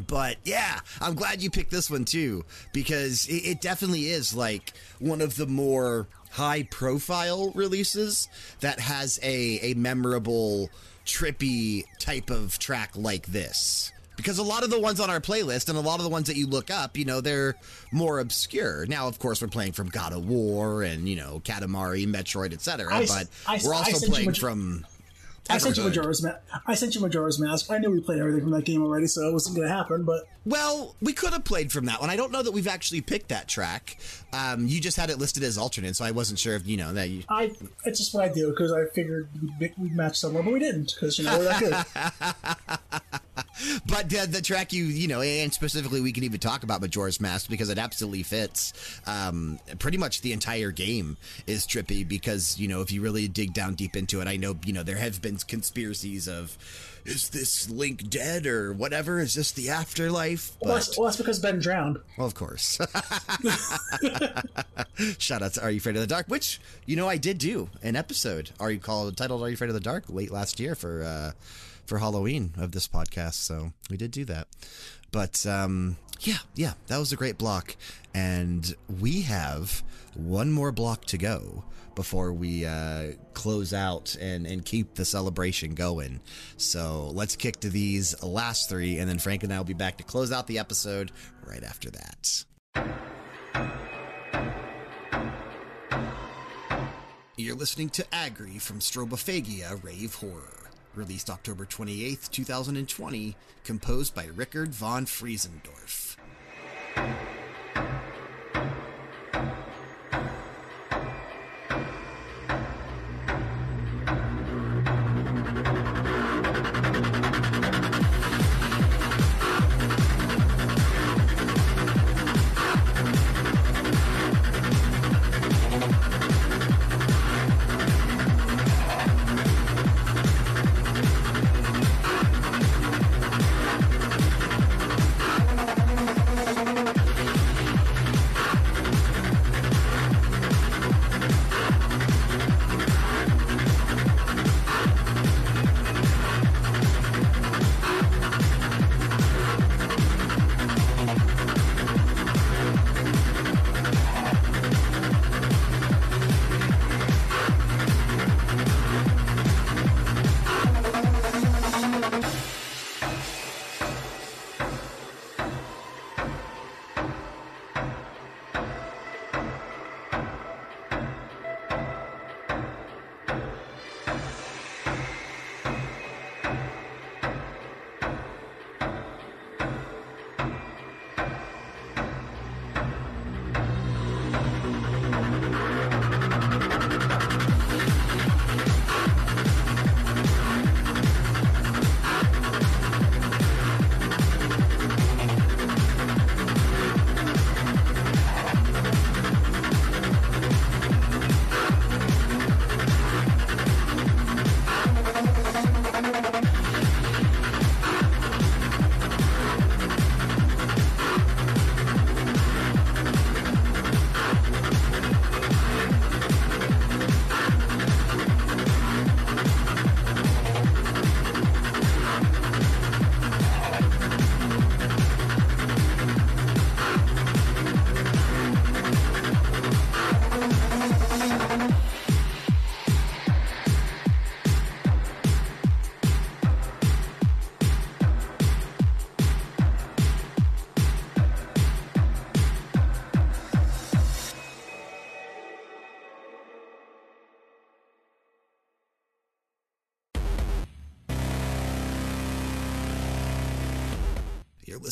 [0.07, 4.73] But yeah, I'm glad you picked this one too because it, it definitely is like
[4.99, 8.27] one of the more high profile releases
[8.61, 10.69] that has a, a memorable,
[11.05, 13.91] trippy type of track like this.
[14.15, 16.27] Because a lot of the ones on our playlist and a lot of the ones
[16.27, 17.55] that you look up, you know, they're
[17.93, 18.85] more obscure.
[18.85, 22.91] Now, of course, we're playing from God of War and, you know, Katamari, Metroid, etc.
[23.09, 24.85] But I- we're also playing from.
[25.49, 26.39] I sent you Majora's Mask.
[26.67, 27.71] I sent you Majora's Mask.
[27.71, 30.03] I knew we played everything from that game already, so it wasn't going to happen.
[30.03, 32.09] But Well, we could have played from that one.
[32.09, 33.97] I don't know that we've actually picked that track.
[34.33, 36.93] Um, you just had it listed as alternate, so I wasn't sure if you know
[36.93, 37.09] that.
[37.09, 37.51] You, I
[37.85, 39.29] it's just what I do because I figured
[39.59, 41.59] we'd, we'd match somewhere, but we didn't because you know we're that
[42.91, 43.21] good.
[43.85, 47.19] but the, the track you, you know, and specifically we can even talk about Majora's
[47.19, 48.73] Mask because it absolutely fits.
[49.07, 51.17] Um, pretty much the entire game
[51.47, 54.57] is trippy because, you know, if you really dig down deep into it, I know,
[54.65, 56.57] you know, there have been conspiracies of,
[57.05, 59.19] is this Link dead or whatever?
[59.19, 60.55] Is this the afterlife?
[60.61, 61.99] Well, that's, well, that's because Ben drowned.
[62.17, 62.77] Well, of course.
[65.17, 67.69] Shout out to Are You Afraid of the Dark, which, you know, I did do
[67.81, 68.51] an episode.
[68.59, 71.31] Are you called titled Are You Afraid of the Dark late last year for uh,
[71.89, 73.33] for Halloween of this podcast.
[73.33, 74.47] So we did do that.
[75.11, 77.75] But um, yeah, yeah, that was a great block.
[78.13, 79.83] And we have
[80.15, 81.63] one more block to go
[81.95, 86.21] before we uh, close out and, and keep the celebration going.
[86.57, 89.97] So let's kick to these last three, and then Frank and I will be back
[89.97, 91.11] to close out the episode
[91.45, 92.45] right after that.
[97.35, 100.58] You're listening to Agri from Strobophagia Rave Horror,
[100.95, 106.17] released October 28th, 2020, composed by Rickard von Friesendorf.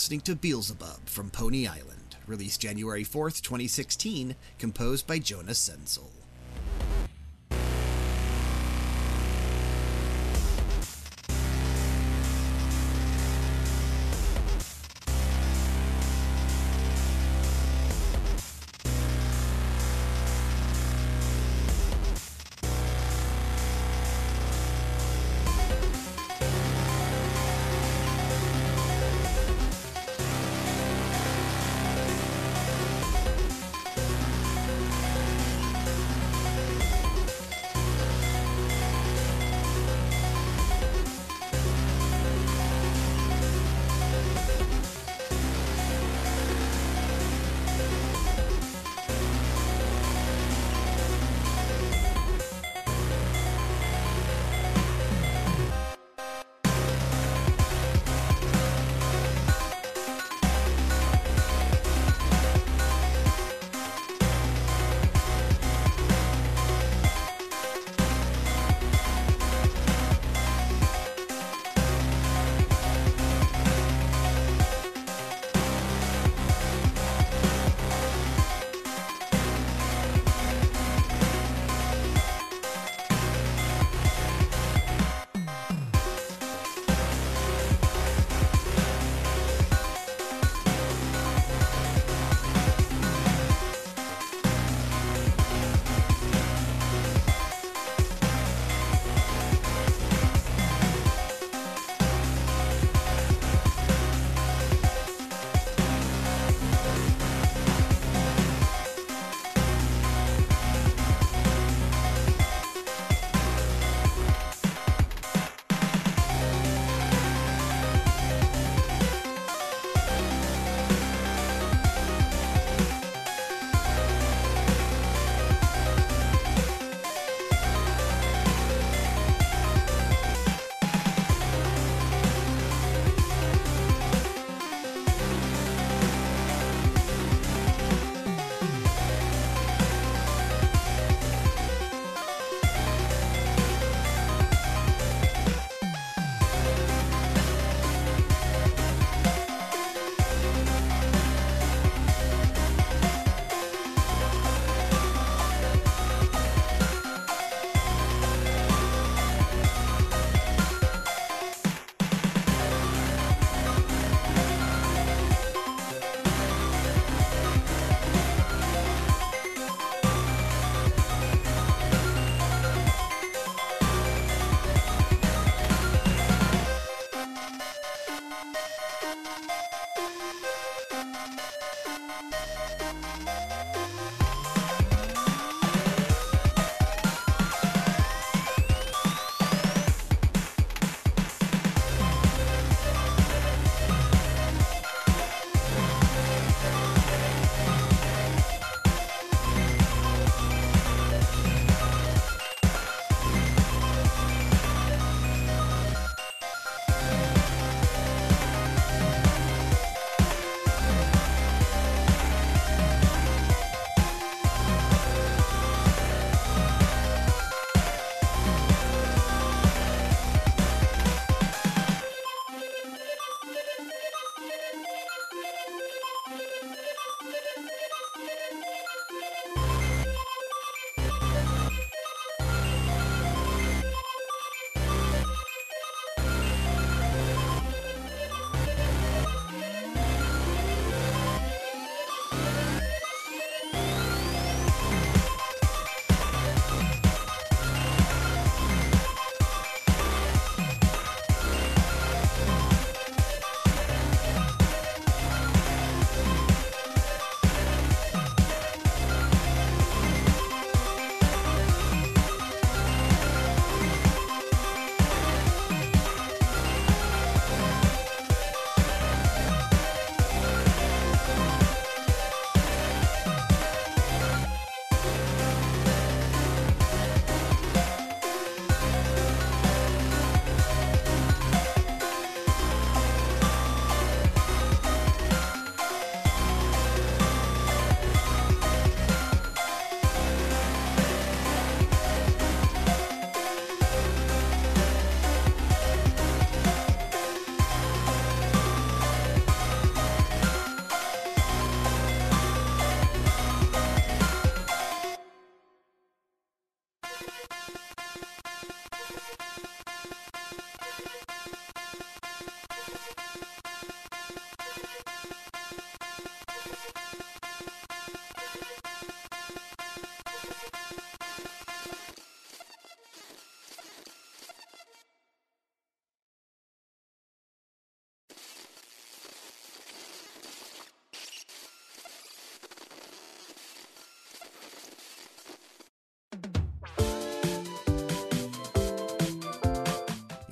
[0.08, 6.16] Listening to Beelzebub from Pony Island, released January 4th, 2016, composed by Jonah Senzel.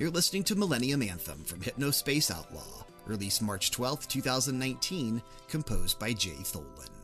[0.06, 6.36] You're listening to Millennium Anthem from Hypnospace Outlaw, released March 12, 2019, composed by Jay
[6.44, 6.95] Tholen.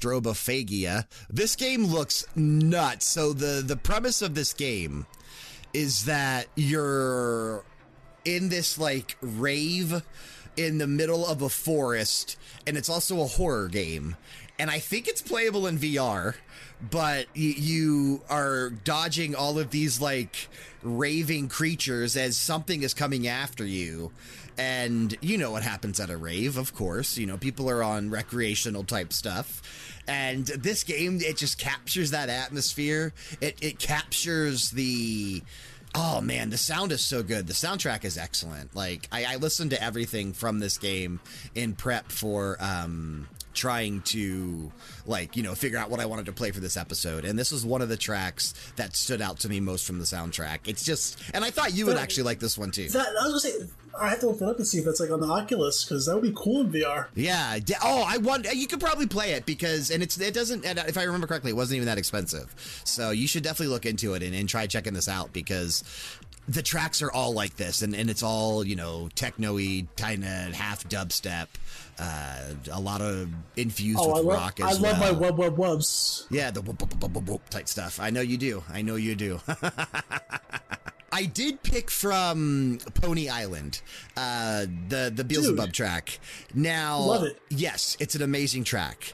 [0.00, 1.06] Strobophagia.
[1.28, 3.06] This game looks nuts.
[3.06, 5.06] So the the premise of this game
[5.72, 7.64] is that you're
[8.24, 10.02] in this like rave
[10.56, 12.36] in the middle of a forest
[12.66, 14.16] and it's also a horror game
[14.58, 16.34] and i think it's playable in vr
[16.90, 20.48] but you are dodging all of these like
[20.82, 24.10] raving creatures as something is coming after you
[24.58, 28.10] and you know what happens at a rave of course you know people are on
[28.10, 29.62] recreational type stuff
[30.06, 35.42] and this game it just captures that atmosphere it, it captures the
[35.92, 37.48] Oh man, the sound is so good.
[37.48, 38.76] The soundtrack is excellent.
[38.76, 41.18] Like I, I listened to everything from this game
[41.56, 44.70] in prep for um, trying to
[45.06, 47.52] like you know figure out what I wanted to play for this episode, and this
[47.52, 50.60] was one of the tracks that stood out to me most from the soundtrack.
[50.66, 52.88] It's just, and I thought you would actually like this one too.
[52.88, 53.66] That I was gonna say,
[54.00, 56.06] I have to look that up and see if it's like on the Oculus because
[56.06, 57.06] that would be cool in VR.
[57.14, 57.58] Yeah.
[57.82, 58.46] Oh, I want.
[58.54, 60.64] You could probably play it because, and it's it doesn't.
[60.64, 62.54] And if I remember correctly, it wasn't even that expensive.
[62.84, 65.84] So you should definitely look into it and, and try checking this out because
[66.48, 70.52] the tracks are all like this, and, and it's all you know techno-y, kind of
[70.52, 71.46] half dubstep,
[71.98, 75.56] uh, a lot of infused Oh, with love, rock I as love my wub wub
[75.56, 76.26] wubs.
[76.30, 78.00] Yeah, the whoop, whoop, whoop, whoop type stuff.
[78.00, 78.62] I know you do.
[78.68, 79.40] I know you do.
[81.12, 83.82] I did pick from Pony Island,
[84.16, 85.74] uh, the the Beelzebub Dude.
[85.74, 86.20] track.
[86.54, 87.40] Now, Love it.
[87.48, 89.12] Yes, it's an amazing track.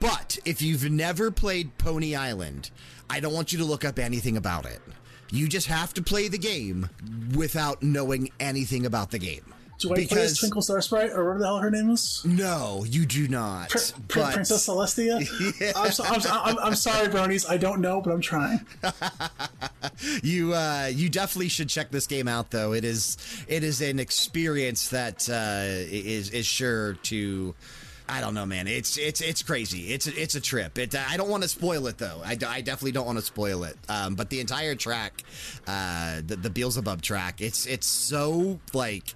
[0.00, 2.70] But if you've never played Pony Island,
[3.08, 4.80] I don't want you to look up anything about it.
[5.32, 6.88] You just have to play the game
[7.34, 9.44] without knowing anything about the game.
[9.78, 12.22] Do I play as Twinkle Star Sprite or whatever the hell her name is?
[12.26, 13.70] no, you do not.
[13.70, 13.78] Pr-
[14.08, 15.72] Pr- but Princess Celestia.
[15.76, 17.48] I'm, so, I'm, so- I'm, I'm sorry, bronies.
[17.48, 18.60] I don't know, but I'm trying.
[20.22, 22.74] you uh, you definitely should check this game out, though.
[22.74, 23.16] It is
[23.48, 27.54] it is an experience that uh, is is sure to.
[28.10, 28.66] I don't know, man.
[28.66, 29.92] It's it's it's crazy.
[29.92, 30.78] It's it's a trip.
[30.78, 32.20] It, I don't want to spoil it though.
[32.24, 33.76] I, I definitely don't want to spoil it.
[33.88, 35.22] Um, but the entire track,
[35.66, 39.14] uh, the the Beelzebub track, it's it's so like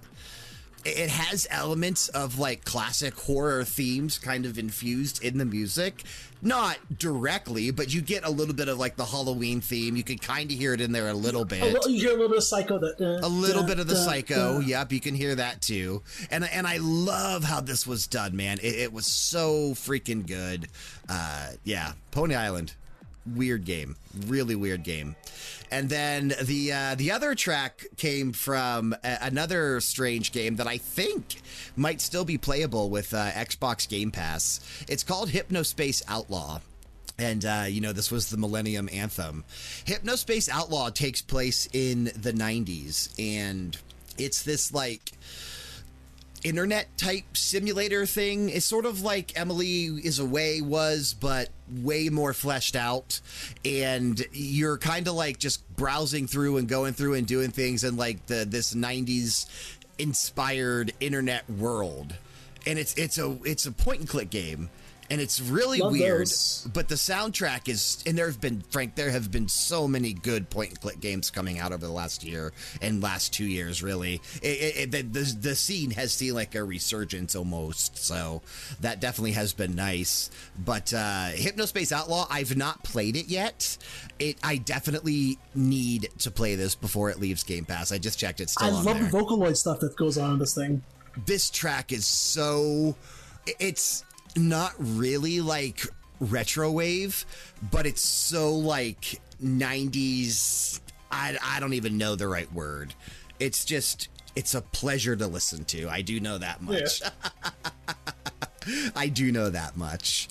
[0.85, 6.03] it has elements of like classic horror themes kind of infused in the music.
[6.41, 9.95] Not directly, but you get a little bit of like the Halloween theme.
[9.95, 11.61] You can kind of hear it in there a little bit.
[11.63, 12.77] A little, you hear a little bit of Psycho.
[12.77, 14.67] That uh, A little bit of the psycho, da.
[14.67, 16.03] yep, you can hear that too.
[16.29, 18.59] And and I love how this was done, man.
[18.61, 20.67] It, it was so freaking good.
[21.09, 22.75] Uh, yeah, Pony Island,
[23.25, 23.95] weird game,
[24.27, 25.15] really weird game.
[25.71, 30.77] And then the uh, the other track came from a- another strange game that I
[30.77, 31.41] think
[31.75, 34.59] might still be playable with uh, Xbox Game Pass.
[34.87, 36.59] It's called Hypnospace Outlaw.
[37.17, 39.45] And, uh, you know, this was the Millennium Anthem.
[39.85, 43.77] Hypnospace Outlaw takes place in the 90s, and
[44.17, 45.13] it's this, like,
[46.45, 48.49] internet type simulator thing.
[48.49, 51.49] It's sort of like Emily is Away was, but
[51.81, 53.19] way more fleshed out.
[53.65, 57.97] And you're kind of like just browsing through and going through and doing things in
[57.97, 59.47] like the this 90s
[59.97, 62.13] inspired internet world.
[62.67, 64.69] And it's it's a it's a point and click game.
[65.09, 66.67] And it's really Love weird, those.
[66.73, 70.49] but the soundtrack is, and there have been, Frank, there have been so many good
[70.49, 74.21] point and click games coming out over the last year and last two years, really.
[74.41, 78.41] It, it, it- the, the, scene has seen like a resurgence almost, so
[78.81, 80.29] that definitely has been nice.
[80.57, 83.77] But uh, Hypnospace Outlaw, I've not played it yet.
[84.17, 87.91] It, I definitely need to play this before it leaves Game Pass.
[87.91, 90.33] I just checked; it's still I on love there the Vocaloid stuff that goes on
[90.33, 90.81] in this thing.
[91.25, 92.95] this track is so
[93.59, 94.04] it's
[94.35, 95.81] not really like
[96.19, 97.25] retro wave
[97.71, 100.79] but it's so like 90s
[101.15, 102.93] I, I don't even know the right word.
[103.39, 105.87] It's just it's a pleasure to listen to.
[105.89, 107.01] I do know that much.
[108.95, 110.27] I do know that much.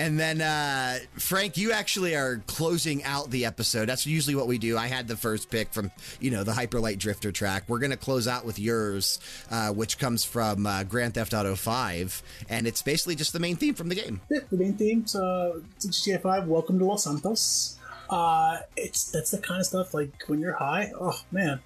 [0.00, 3.86] And then, uh, Frank, you actually are closing out the episode.
[3.88, 4.78] That's usually what we do.
[4.78, 5.90] I had the first pick from,
[6.20, 7.64] you know, the Hyperlight Drifter track.
[7.66, 9.18] We're going to close out with yours,
[9.50, 12.22] uh, which comes from uh, Grand Theft Auto 5.
[12.48, 14.20] And it's basically just the main theme from the game.
[14.30, 17.76] Yeah, the main theme to to GTA 5, Welcome to Los Santos.
[18.08, 20.92] Uh, it's that's the kind of stuff like when you're high.
[20.98, 21.60] Oh man,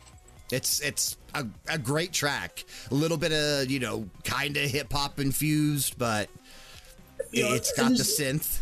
[0.50, 2.64] It's it's a, a great track.
[2.90, 6.28] A little bit of, you know, kind of hip hop infused, but
[7.32, 8.60] You know, it's got the synth.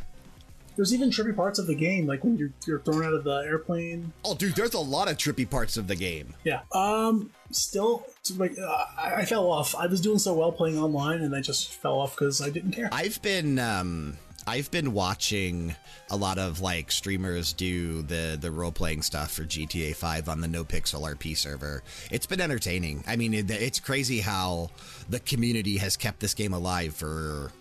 [0.76, 3.42] there's even trippy parts of the game, like when you're you're thrown out of the
[3.46, 4.12] airplane.
[4.24, 6.34] Oh, dude, there's a lot of trippy parts of the game.
[6.44, 6.60] Yeah.
[6.72, 7.30] Um.
[7.52, 8.06] Still,
[8.36, 9.74] like uh, I, I fell off.
[9.74, 12.70] I was doing so well playing online, and I just fell off because I didn't
[12.72, 12.88] care.
[12.92, 15.74] I've been um I've been watching
[16.10, 20.40] a lot of like streamers do the the role playing stuff for GTA 5 on
[20.40, 21.82] the No Pixel RP server.
[22.10, 23.04] It's been entertaining.
[23.06, 24.70] I mean, it, it's crazy how
[25.08, 27.52] the community has kept this game alive for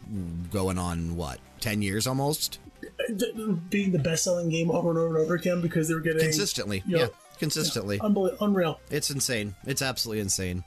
[0.52, 2.60] going on what 10 years almost
[3.70, 6.84] being the best-selling game over and over and over again because they were getting consistently.
[6.86, 7.08] you know, yeah,
[7.40, 8.00] consistently.
[8.00, 8.80] unbel- unreal.
[8.92, 9.56] It's insane.
[9.66, 10.64] It's absolutely insane.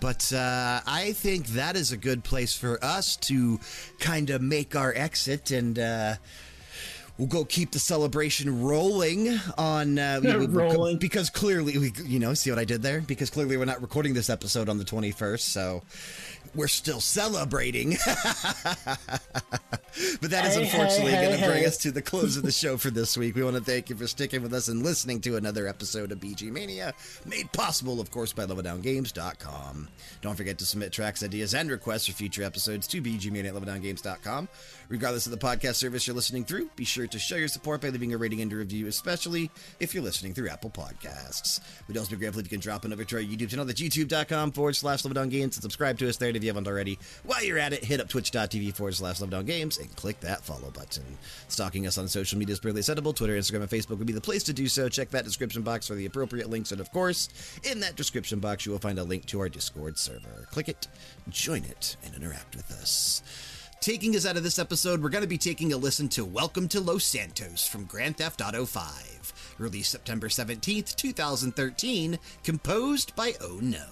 [0.00, 3.58] But uh, I think that is a good place for us to
[4.00, 5.78] kind of make our exit and.
[5.78, 6.14] Uh,
[7.16, 10.98] We'll go keep the celebration rolling on uh, we- we- Rolling.
[10.98, 14.14] because clearly we you know see what I did there because clearly we're not recording
[14.14, 15.84] this episode on the 21st so
[16.54, 17.96] we're still celebrating
[20.20, 21.66] but that is Hey, unfortunately hey, going to hey, bring hey.
[21.66, 23.34] us to the close of the show for this week.
[23.34, 26.20] We want to thank you for sticking with us and listening to another episode of
[26.20, 26.92] VGMania,
[27.26, 29.88] made possible, of course, by LevelDownGames.com.
[30.20, 34.48] Don't forget to submit tracks, ideas, and requests for future episodes to VGMania at LevelDownGames.com.
[34.88, 37.88] Regardless of the podcast service you're listening through, be sure to show your support by
[37.88, 39.50] leaving a rating and a review, especially
[39.80, 41.60] if you're listening through Apple Podcasts.
[41.88, 43.80] We'd also be grateful if you can drop an over to our YouTube channel, that's
[43.80, 46.28] youtube.com forward slash LevelDownGames, and subscribe to us there.
[46.28, 49.94] If you haven't already, while you're at it, hit up twitch.tv forward slash LevelDownGames and
[49.96, 51.04] click that follow button.
[51.48, 53.12] Stalking us on social media is barely acceptable.
[53.12, 54.88] Twitter, Instagram, and Facebook would be the place to do so.
[54.88, 56.72] Check that description box for the appropriate links.
[56.72, 57.28] And of course,
[57.62, 60.46] in that description box, you will find a link to our Discord server.
[60.50, 60.88] Click it,
[61.28, 63.22] join it, and interact with us.
[63.84, 66.68] Taking us out of this episode, we're going to be taking a listen to Welcome
[66.68, 73.58] to Los Santos from Grand Theft Auto 5, released September 17th, 2013, composed by Oh
[73.60, 73.84] No.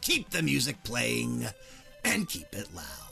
[0.00, 1.48] Keep the music playing
[2.02, 3.07] and keep it loud.